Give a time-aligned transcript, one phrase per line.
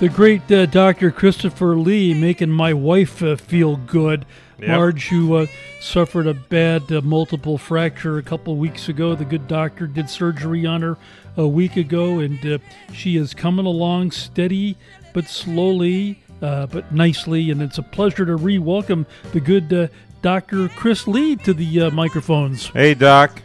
[0.00, 1.10] the great uh, Dr.
[1.10, 4.24] Christopher Lee making my wife uh, feel good.
[4.58, 4.68] Yep.
[4.68, 5.46] Marge, who uh,
[5.78, 10.64] suffered a bad uh, multiple fracture a couple weeks ago, the good doctor did surgery
[10.64, 10.96] on her
[11.36, 12.58] a week ago, and uh,
[12.94, 14.74] she is coming along steady
[15.12, 17.50] but slowly, uh, but nicely.
[17.50, 19.88] And it's a pleasure to re welcome the good uh,
[20.22, 20.68] Dr.
[20.70, 22.68] Chris Lee to the uh, microphones.
[22.68, 23.42] Hey, Doc.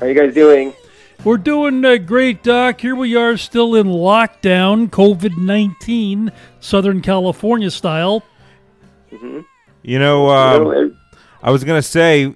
[0.00, 0.74] How you guys doing?
[1.26, 2.80] We're doing uh, great, Doc.
[2.80, 6.30] Here we are, still in lockdown, COVID 19,
[6.60, 8.22] Southern California style.
[9.10, 10.96] You know, um,
[11.42, 12.32] I was gonna say,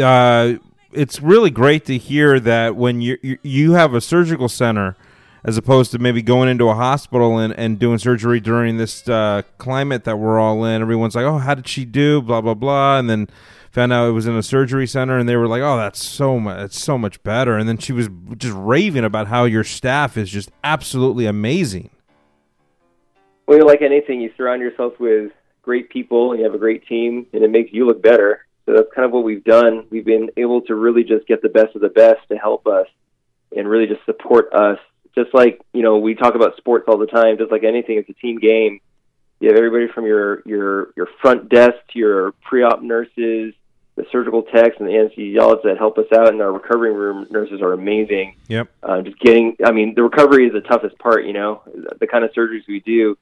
[0.00, 0.52] uh,
[0.92, 4.94] it's really great to hear that when you you- you have a surgical center,
[5.42, 9.42] as opposed to maybe going into a hospital and, and doing surgery during this uh,
[9.58, 10.80] climate that we're all in.
[10.82, 13.28] Everyone's like, "Oh, how did she do?" Blah blah blah, and then
[13.70, 16.38] found out it was in a surgery center, and they were like, "Oh, that's so
[16.38, 20.16] much, it's so much better." And then she was just raving about how your staff
[20.16, 21.90] is just absolutely amazing.
[23.46, 27.26] well, like anything, you surround yourself with great people, and you have a great team,
[27.32, 28.46] and it makes you look better.
[28.66, 29.86] So that's kind of what we've done.
[29.90, 32.86] We've been able to really just get the best of the best to help us,
[33.56, 34.78] and really just support us.
[35.14, 37.38] Just like you know, we talk about sports all the time.
[37.38, 38.80] Just like anything, it's a team game.
[39.40, 43.54] You have everybody from your your your front desk to your pre-op nurses,
[44.00, 47.60] the surgical techs, and the anesthesiologists that help us out, and our recovery room nurses
[47.60, 48.34] are amazing.
[48.48, 48.68] Yep.
[48.82, 51.62] uh, just getting i mean the recovery is the toughest part you know
[52.00, 53.16] the kind of surgeries we do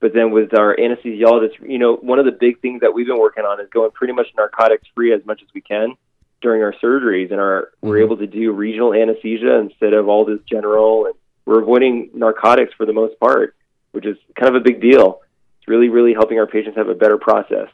[0.00, 3.18] but then with our anesthesiologists you know one of the big things that we've been
[3.18, 5.94] working on is going pretty much narcotics free as much as we can
[6.40, 8.04] during our surgeries and our we're Mhm.
[8.04, 11.14] able to do regional anesthesia instead of all this general and
[11.46, 13.54] we're avoiding narcotics for the most part
[13.92, 15.20] which is kind of a big deal
[15.60, 17.68] it's really really helping our patients have a better process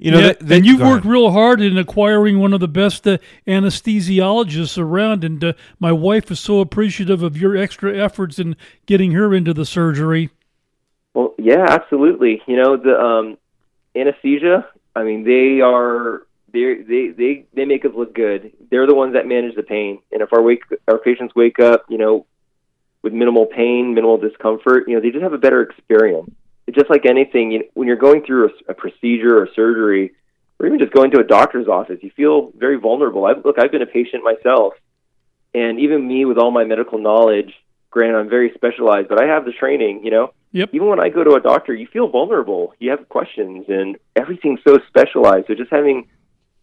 [0.00, 1.10] You know, Yeah, that- that- and you've worked ahead.
[1.12, 6.30] real hard in acquiring one of the best uh, anesthesiologists around, and uh, my wife
[6.30, 8.54] is so appreciative of your extra efforts in
[8.86, 10.30] getting her into the surgery.
[11.14, 12.42] Well, yeah, absolutely.
[12.46, 13.38] You know, the um,
[13.96, 14.68] anesthesia.
[14.94, 16.22] I mean, they are
[16.52, 18.52] they they they they make us look good.
[18.70, 19.98] They're the ones that manage the pain.
[20.12, 22.24] And if our wake our patients wake up, you know,
[23.02, 26.30] with minimal pain, minimal discomfort, you know, they just have a better experience.
[26.68, 27.50] It's just like anything.
[27.50, 30.12] You when you're going through a, a procedure or surgery,
[30.60, 33.24] or even just going to a doctor's office, you feel very vulnerable.
[33.24, 34.74] I, look, I've been a patient myself,
[35.54, 37.54] and even me with all my medical knowledge.
[37.90, 40.04] Granted, I'm very specialized, but I have the training.
[40.04, 40.70] You know, Yep.
[40.74, 42.74] even when I go to a doctor, you feel vulnerable.
[42.78, 45.46] You have questions, and everything's so specialized.
[45.46, 46.08] So just having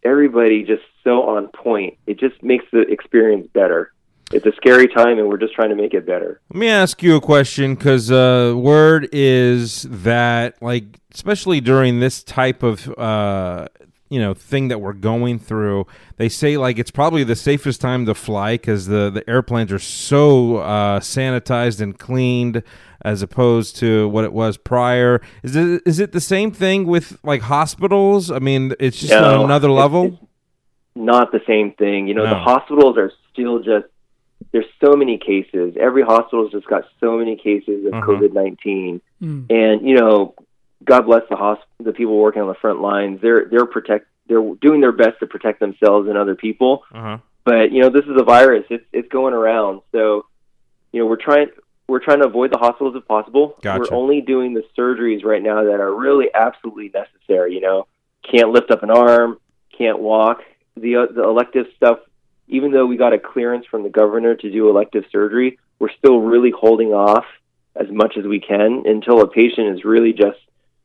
[0.04, 3.92] everybody just so on point, it just makes the experience better.
[4.32, 6.40] It's a scary time, and we're just trying to make it better.
[6.52, 12.24] Let me ask you a question because uh, word is that, like, especially during this
[12.24, 13.68] type of uh,
[14.08, 18.04] you know thing that we're going through, they say like it's probably the safest time
[18.06, 22.64] to fly because the the airplanes are so uh, sanitized and cleaned
[23.02, 25.20] as opposed to what it was prior.
[25.44, 28.32] Is it is it the same thing with like hospitals?
[28.32, 29.38] I mean, it's just No.
[29.38, 30.18] on another It's- level.
[30.96, 32.08] Not the same thing.
[32.08, 32.30] You know, No.
[32.30, 33.84] the hospitals are still just
[34.52, 35.76] there's so many cases.
[35.78, 38.02] Every hospital's just got so many cases of Mhm.
[38.02, 39.00] COVID nineteen.
[39.22, 39.46] Mm.
[39.50, 40.34] and you know,
[40.84, 43.20] God bless the hosp- the people working on the front lines.
[43.20, 46.82] They're they're protect they're doing their best to protect themselves and other people.
[46.92, 47.18] Uh-huh.
[47.44, 48.64] But you know, this is a virus.
[48.70, 49.80] It's it's going around.
[49.92, 50.26] So,
[50.92, 51.48] you know, we're trying
[51.88, 53.56] we're trying to avoid the hospitals if possible.
[53.62, 53.80] Gotcha.
[53.90, 57.54] We're only doing the surgeries right now that are really absolutely necessary.
[57.54, 57.86] You know,
[58.22, 59.38] can't lift up an arm,
[59.78, 60.42] can't walk.
[60.76, 62.00] The uh, the elective stuff.
[62.48, 66.20] Even though we got a clearance from the governor to do elective surgery, we're still
[66.20, 67.24] really holding off
[67.74, 70.38] as much as we can until a patient is really just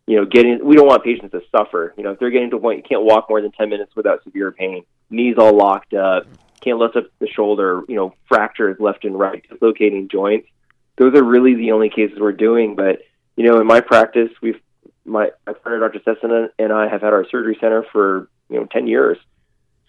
[0.08, 1.94] you know getting we don't want patients to suffer.
[1.98, 3.96] You know if they're getting to a point you can't walk more than 10 minutes
[3.96, 6.26] without severe pain knees all locked up
[6.62, 10.48] can't lift up the shoulder you know fractures left and right dislocating joints.
[10.98, 13.00] Those are really the only cases we're doing but
[13.36, 14.60] you know in my practice we've
[15.06, 18.66] my my partner dr Stetson and i have had our surgery center for you know
[18.66, 19.18] 10 years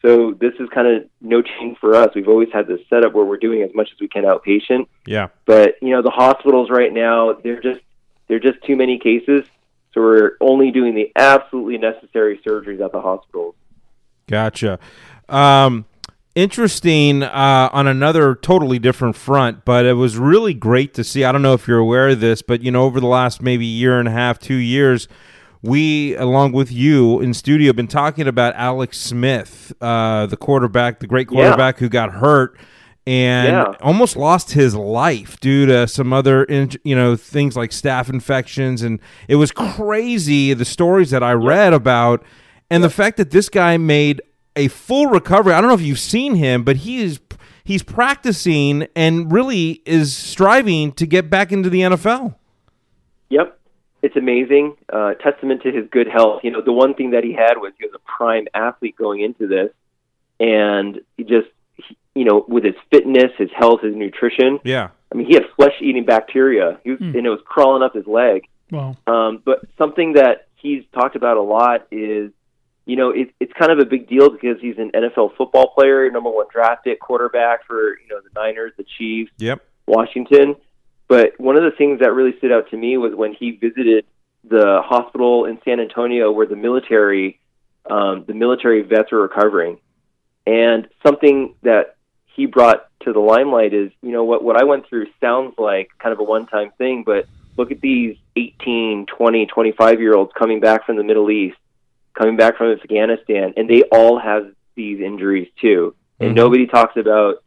[0.02, 3.24] so this is kind of no change for us we've always had this setup where
[3.24, 5.28] we're doing as much as we can outpatient Yeah.
[5.46, 7.80] but you know the hospitals right now they're just
[8.28, 9.44] they're just too many cases
[9.94, 13.54] so we're only doing the absolutely necessary surgeries at the hospitals
[14.28, 14.78] Gotcha.
[15.28, 15.84] Um,
[16.34, 21.24] interesting uh, on another totally different front, but it was really great to see.
[21.24, 23.66] I don't know if you're aware of this, but you know, over the last maybe
[23.66, 25.08] year and a half, two years,
[25.62, 31.00] we, along with you in studio, have been talking about Alex Smith, uh, the quarterback,
[31.00, 31.36] the great Yeah.
[31.42, 32.56] quarterback who got hurt
[33.06, 33.64] and Yeah.
[33.80, 36.46] almost lost his life due to some other,
[36.84, 38.98] you know, things like staph infections, and
[39.28, 42.22] it was crazy the stories that I read about,
[42.70, 44.20] and the fact that this guy made
[44.54, 45.52] a full recovery.
[45.54, 47.20] I don't know if you've seen him, but he is
[47.64, 52.34] he's practicing and really is striving to get back into the NFL.
[53.30, 53.56] Yep,
[54.02, 54.76] it's amazing.
[54.92, 56.40] Uh, testament to his good health.
[56.44, 59.20] You know, the one thing that he had was he was a prime athlete going
[59.22, 59.70] into this,
[60.40, 64.58] and he just, he, you know, with his fitness, his health, his nutrition.
[64.64, 64.88] Yeah.
[65.12, 67.16] I mean, he had flesh-eating bacteria, he was, Hmm.
[67.16, 68.46] and it was crawling up his leg.
[68.70, 68.96] Wow.
[69.06, 72.30] Um, but something that he's talked about a lot is,
[72.86, 76.10] you know, it, it's kind of a big deal because he's an NFL football player,
[76.10, 79.62] number one drafted quarterback for you know the Niners, the Chiefs, Yep.
[79.86, 80.56] Washington.
[81.12, 84.06] But one of the things that really stood out to me was when he visited
[84.48, 87.38] the hospital in San Antonio where the military,
[87.84, 89.76] um, the military vets were recovering,
[90.46, 91.96] and something that
[92.34, 95.90] he brought to the limelight is, you know, what what I went through sounds like
[95.98, 97.26] kind of a one-time thing, but
[97.58, 101.58] look at these 18, 20, 25 year olds coming back from the Middle East,
[102.14, 105.94] coming back from Afghanistan, and they all have these injuries too.
[106.20, 106.36] And Mhm.
[106.36, 107.42] nobody talks about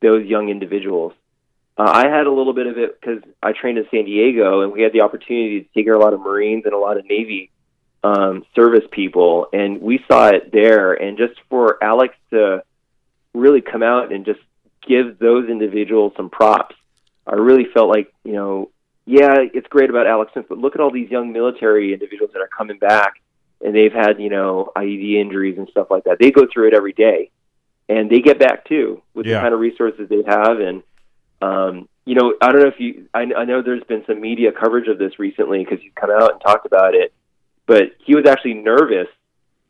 [0.00, 1.12] those young individuals.
[1.82, 4.72] Uh, I had a little bit of it because I trained in San Diego, and
[4.72, 6.96] we had the opportunity to take care of a lot of Marines and a lot
[6.96, 7.50] of Navy
[8.04, 10.92] um, service people, and we saw it there.
[10.92, 12.62] And just for Alex to
[13.34, 14.38] really come out and just
[14.86, 16.76] give those individuals some props,
[17.26, 18.70] I really felt like you know,
[19.04, 22.40] yeah, it's great about Alex Smith, but look at all these young military individuals that
[22.40, 23.14] are coming back,
[23.60, 26.18] and they've had you know IED injuries and stuff like that.
[26.20, 27.32] They go through it every day,
[27.88, 29.38] and they get back too with Yeah.
[29.38, 30.84] the kind of resources they have and
[31.42, 33.08] um, you know, I don't know if you.
[33.14, 36.32] I, I know there's been some media coverage of this recently because he's come out
[36.32, 37.12] and talked about it.
[37.66, 39.08] But he was actually nervous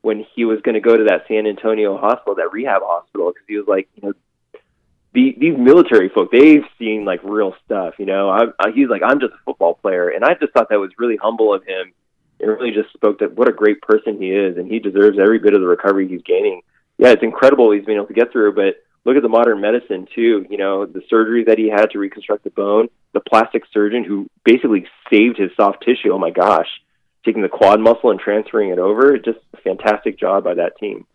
[0.01, 3.47] when he was going to go to that San Antonio hospital, that rehab hospital, because
[3.47, 4.15] he was like, you know,
[5.13, 7.95] the, these military folk, they've seen like real stuff.
[7.99, 10.71] You know, I, I, he's like, I'm just a football player, and I just thought
[10.71, 11.93] that was really humble of him.
[12.41, 15.39] It really just spoke to what a great person he is, and he deserves every
[15.39, 16.63] bit of the recovery he's gaining.
[16.99, 20.07] Yeah, it's incredible he's been able to get through, but look at the modern medicine
[20.15, 20.47] too.
[20.49, 24.29] You know, the surgery that he had to reconstruct the bone, the plastic surgeon who
[24.45, 26.13] basically saved his soft tissue.
[26.13, 26.69] Oh my gosh,
[27.25, 29.19] taking the quad muscle and transferring it over.
[29.19, 31.07] Just a fantastic job by that team.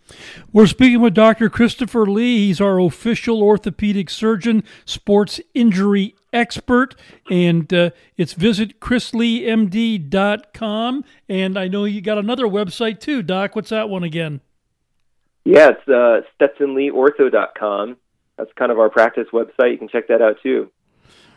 [0.54, 1.50] We're speaking with Dr.
[1.50, 2.48] Christopher Lee.
[2.48, 6.96] He's our official orthopedic surgeon, sports injury expert,
[7.30, 11.04] and uh, it's visit chrisleemd.com.
[11.28, 13.56] And I know you got another website too, Doc.
[13.56, 14.42] What's that one again?
[15.48, 17.96] Yeah, it's uh, StetsonLeeOrtho.com.
[18.38, 19.72] That's kind of our practice website.
[19.72, 20.70] You can check that out too.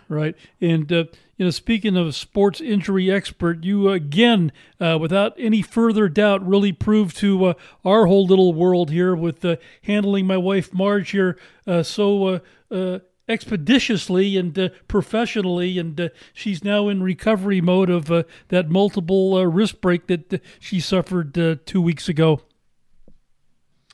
[0.09, 0.35] Right.
[0.61, 1.05] And, uh,
[1.37, 6.73] you know, speaking of sports injury expert, you again, uh, without any further doubt, really
[6.73, 7.55] proved to uh,
[7.85, 12.41] our whole little world here with uh, handling my wife Marge here uh, so
[12.73, 12.99] uh,
[13.29, 15.79] expeditiously and professionally.
[15.79, 18.07] And she's now in recovery mode of
[18.49, 22.41] that multiple wrist break that she suffered two weeks ago.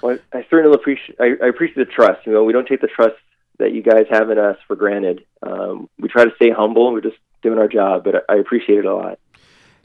[0.03, 2.27] Well, I certainly appreciate I, I appreciate the trust.
[2.27, 3.17] You know, we don't take the trust
[3.59, 5.25] that you guys have in us for granted.
[5.43, 6.93] Um, we try to stay humble.
[6.93, 9.19] We're just doing our job, but I, I appreciate it a lot.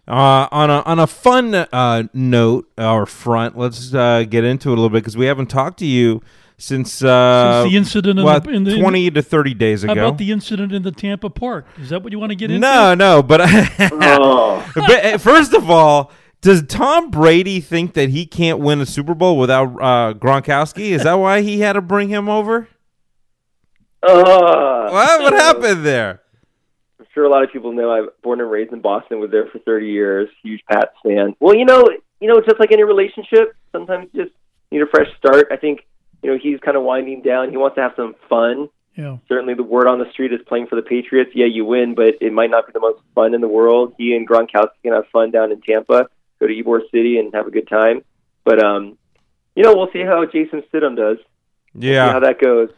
[0.07, 4.73] Uh, on a on a fun uh, note or front, let's uh, get into it
[4.73, 6.21] a little bit because we haven't talked to you
[6.57, 10.07] since, uh, Since the incident in the- in the- twenty to thirty days How ago.
[10.07, 11.65] about the incident in the Tampa Park?
[11.79, 12.59] Is that what you want to get into?
[12.59, 13.41] no, no, but,
[13.79, 18.85] Oh, but uh, first of all, does Tom Brady think that he can't win a
[18.85, 20.89] Super Bowl without uh, Gronkowski?
[20.91, 22.67] Is that why he had to bring him over?
[24.03, 24.91] oh.
[24.91, 26.21] What what happened there?
[26.99, 29.19] I'm sure a lot of people know I'm born and raised in Boston.
[29.19, 30.29] Was there for 30 years.
[30.43, 31.35] Huge Pats fan.
[31.39, 31.87] Well, you know,
[32.19, 34.35] you know, just like any relationship, sometimes you just
[34.71, 35.47] need a fresh start.
[35.51, 35.81] I think
[36.23, 37.51] you know he's kind of winding down.
[37.51, 38.69] He wants to have some fun.
[38.95, 39.17] Yeah.
[39.29, 41.31] Certainly, the word on the street is playing for the Patriots.
[41.35, 43.93] Yeah, you win, but it might not be the most fun in the world.
[43.97, 46.09] He and Gronkowski can have fun down in Tampa.
[46.41, 48.03] Go to Ybor City and have a good time.
[48.43, 48.97] But um,
[49.55, 51.17] you know, we'll see how Jason Stidham does.
[52.07, 52.69] See how that goes.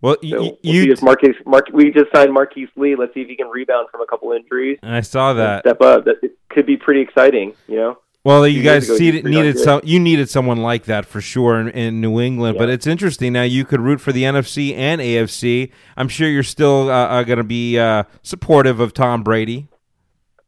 [0.00, 2.96] Well, So you, we'll see Marquise, Mark, we just signed Marquise Lee.
[2.96, 5.60] Let's see if he can rebound from a couple injuries I saw that.
[5.60, 6.06] step up.
[6.06, 7.98] That it could be pretty exciting, you know.
[8.22, 9.80] Well, you guys years see, he was pretty needed some.
[9.84, 12.58] You needed someone like that for sure in, in New England.
[12.58, 13.42] But it's interesting now.
[13.42, 15.70] You could root for the NFC and AFC.
[15.96, 19.68] I'm sure you're still uh, uh, going to be uh, supportive of Tom Brady.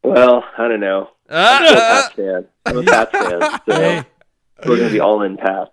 [0.02, 1.10] Well, I don't know.
[1.34, 2.46] I'm a Pats fan.
[2.66, 4.04] I'm a Pats fan, so Hey,
[4.66, 5.70] we're going to be all in Pats.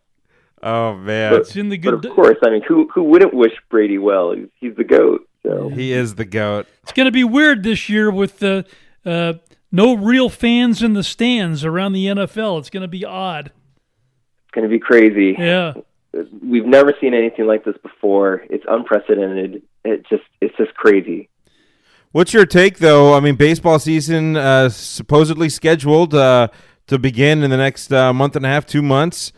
[0.64, 2.06] oh man, it's in the But good.
[2.06, 4.32] of course, I mean, who who wouldn't wish Brady well?
[4.34, 5.28] He's, he's the goat.
[5.44, 6.68] So he is the goat.
[6.84, 8.64] It's going to be weird this year with uh,
[9.06, 9.34] uh,
[9.72, 12.60] no real fans in the stands around the NFL.
[12.60, 13.48] It's going to be odd.
[13.48, 15.36] it's going to be crazy.
[15.38, 15.76] Yeah.
[16.42, 18.44] We've never seen anything like this before.
[18.50, 19.62] It's unprecedented.
[19.86, 21.30] It just it's just crazy.
[22.12, 23.14] What's your take, though?
[23.14, 26.48] I mean, baseball season uh, supposedly scheduled uh,
[26.88, 29.32] to begin in the next uh, month and a half, two months.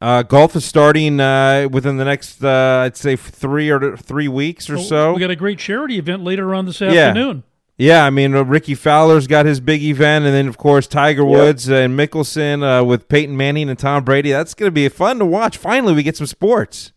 [0.00, 4.68] Uh, golf is starting uh, within the next, uh, I'd say, three or three weeks
[4.68, 5.14] or so.
[5.14, 6.90] We got a great charity event later on this Yeah.
[6.90, 7.44] afternoon.
[7.78, 11.22] Yeah, I mean, uh, Rickie Fowler's got his big event, and then of course Tiger
[11.22, 11.30] Yep.
[11.30, 14.32] Woods and Mickelson uh, with Peyton Manning and Tom Brady.
[14.32, 15.56] That's going to be fun to watch.
[15.58, 16.92] Finally, we get some sports.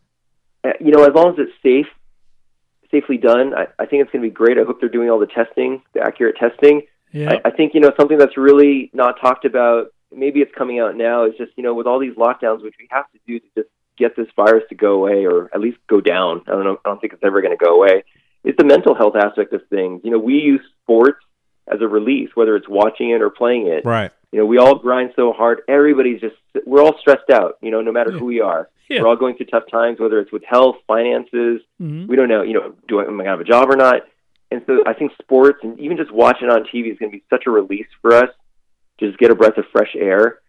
[0.81, 1.85] You know, as long as it's safe,
[2.91, 4.57] safely done, I, I think it's going to be great.
[4.57, 6.83] I hope they're doing all the testing, the accurate testing.
[7.11, 7.33] Yeah.
[7.33, 9.93] I, I think you know something that's really not talked about.
[10.11, 11.25] Maybe it's coming out now.
[11.25, 13.69] Is just you know with all these lockdowns, which we have to do to just
[13.97, 16.41] get this virus to go away or at least go down.
[16.47, 16.77] I don't know.
[16.85, 18.03] I don't think it's ever going to go away.
[18.43, 20.01] It's the mental health aspect of things.
[20.03, 21.19] You know, we use sports
[21.71, 23.85] as a release, whether it's watching it or playing it.
[23.85, 24.11] Right.
[24.31, 25.61] You know, we all grind so hard.
[25.67, 26.35] Everybody's just
[26.65, 27.57] we're all stressed out.
[27.61, 29.01] You know, no matter who we are, Yeah.
[29.01, 31.61] we're all going through tough times, whether it's with health, finances.
[31.81, 32.07] Mhm.
[32.07, 32.41] We don't know.
[32.41, 34.03] You know, do I, am I gonna have a job or not?
[34.51, 37.23] And so I think sports and even just watching on TV is going to be
[37.29, 38.29] such a release for us.
[38.99, 40.39] Just get a breath of fresh air.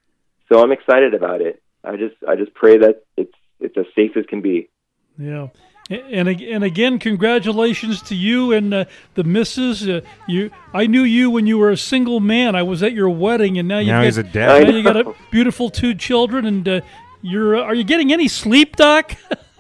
[0.49, 1.63] So I'm excited about it.
[1.85, 4.69] I just I just pray that it's it's as safe as can be.
[5.19, 5.49] Yeah.
[5.91, 9.89] And and again, congratulations to you and uh, the missus.
[9.89, 12.55] Uh, you, I knew you when you were a single man.
[12.55, 14.69] I was at your wedding, and now you Now got, he's a dad.
[14.69, 16.81] Now you got a beautiful two children, and uh,
[17.23, 17.57] you're.
[17.57, 19.17] Uh, are you getting any sleep, Doc?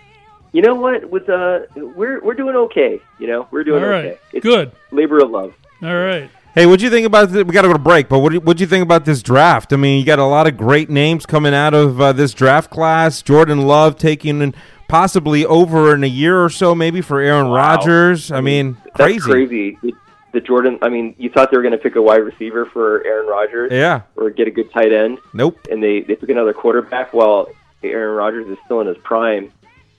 [0.53, 1.09] You know what?
[1.09, 3.01] With uh, we're we're doing okay.
[3.21, 4.05] You know, we're doing All right.
[4.07, 4.19] okay.
[4.33, 4.73] It's Good.
[4.91, 5.55] labor of love.
[5.83, 6.29] All right.
[6.57, 7.31] Hey, what do you think about?
[7.31, 9.73] The, we got to go to break, but what what'd you think about this draft?
[9.73, 12.69] I mean, you got a lot of great names coming out of uh, this draft
[12.69, 13.23] class.
[13.23, 14.53] Jordan Love taking in
[14.91, 18.31] possibly over in a year or so, maybe for Aaron Rodgers.
[18.33, 19.31] I mean, That's crazy.
[19.31, 19.79] crazy.
[19.83, 19.93] The,
[20.33, 20.79] the Jordan.
[20.83, 23.71] I mean, you thought they were going to pick a wide receiver for Aaron Rodgers
[23.73, 24.03] Yeah.
[24.17, 25.19] or get a good tight end.
[25.33, 25.59] Nope.
[25.71, 27.49] and they they took another quarterback while
[27.83, 29.53] Aaron Rodgers is still in his prime.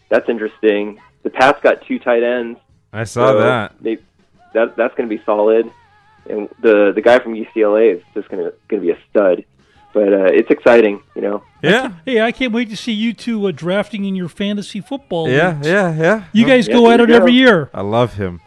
[0.10, 1.00] That's interesting.
[1.24, 2.60] The Pats got two tight ends.
[2.94, 3.74] I saw so that.
[3.82, 3.98] They
[4.54, 5.72] that that's going to be solid.
[6.30, 9.44] And the the guy from UCLA is just going to going to be a stud.
[9.94, 11.44] But uh, it's exciting, you know.
[11.62, 11.94] Yeah.
[12.06, 15.28] Hey, I can't wait to see you two uh, drafting in your fantasy football.
[15.30, 15.56] Yeah.
[15.56, 15.68] leagues.
[15.68, 15.96] Yeah.
[15.96, 16.24] Yeah.
[16.32, 17.16] You guys Yeah, go at it go.
[17.16, 17.70] every year.
[17.74, 18.40] I love him.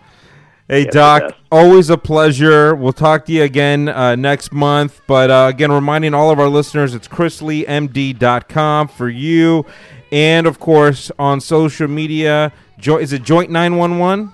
[0.66, 2.74] Hey, Yeah, Doc, always a pleasure.
[2.74, 5.02] We'll talk to you again uh, next month.
[5.06, 9.66] But uh, again, reminding all of our listeners, it's chrisleemd.com for you.
[10.10, 14.32] And, of course, on social media, jo- is it Joint 911?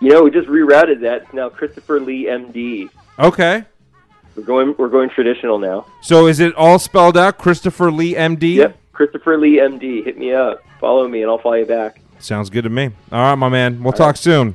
[0.00, 1.22] You know, we just rerouted that.
[1.22, 2.88] It's now Christopher Lee MD.
[3.18, 3.64] Okay.
[4.38, 5.84] We're going we're going traditional now.
[6.00, 7.38] So is it all spelled out?
[7.38, 8.54] Christopher Lee, MD?
[8.54, 10.04] Yep, Christopher Lee MD.
[10.04, 10.62] Hit me up.
[10.80, 12.00] Follow me, and I'll follow you back.
[12.20, 12.92] Sounds good to me.
[13.10, 13.82] All right, my man.
[13.82, 14.54] We'll talk soon.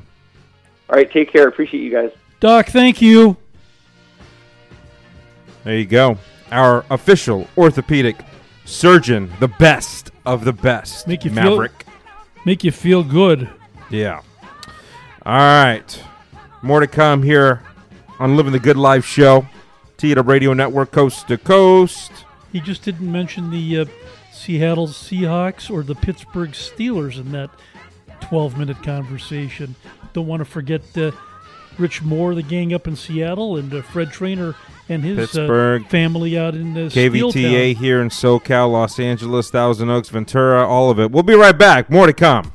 [0.88, 1.48] All right, take care.
[1.48, 2.12] Appreciate you guys.
[2.40, 3.36] Doc, thank you.
[5.64, 6.16] There you go.
[6.50, 8.16] Our official orthopedic
[8.64, 11.06] surgeon, the best of the best.
[11.06, 11.68] Make you feel-
[12.46, 13.50] Make you feel good.
[13.90, 14.22] Yeah.
[15.26, 16.02] All right.
[16.62, 17.60] More to come here
[18.18, 19.46] on Living the Good Life show.
[20.04, 22.12] Tita Radio Network, coast to coast.
[22.52, 23.84] He just didn't mention the uh,
[24.34, 27.48] Seattle Seahawks or the Pittsburgh Steelers in that
[28.20, 29.74] 12 minute conversation.
[30.12, 31.12] Don't want to forget uh,
[31.78, 34.54] Rich Moore, the gang up in Seattle, and uh, Fred Trainer
[34.90, 35.86] and his uh, Pittsburgh.
[35.86, 41.00] family out in uh, KVTA here in SoCal, Los Angeles, Thousand Oaks, Ventura, all of
[41.00, 41.12] it.
[41.12, 41.88] We'll be right back.
[41.88, 42.52] More to come.